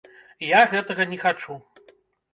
[0.51, 1.61] Я гэтага не хачу.